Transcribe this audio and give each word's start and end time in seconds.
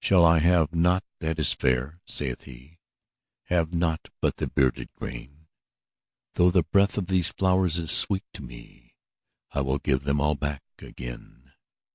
``Shall 0.00 0.24
I 0.24 0.38
have 0.38 0.72
nought 0.74 1.04
that 1.18 1.38
is 1.38 1.52
fair?'' 1.52 2.00
saith 2.06 2.44
he; 2.44 2.78
``Have 3.50 3.74
nought 3.74 4.08
but 4.22 4.36
the 4.38 4.46
bearded 4.46 4.88
grain? 4.94 5.48
Though 6.32 6.50
the 6.50 6.62
breath 6.62 6.96
of 6.96 7.08
these 7.08 7.30
flowers 7.32 7.76
is 7.78 7.90
sweet 7.90 8.24
to 8.32 8.42
me, 8.42 8.94
I 9.52 9.60
will 9.60 9.76
give 9.78 10.04
them 10.04 10.18
all 10.18 10.34
back 10.34 10.62
again.'' 10.78 11.52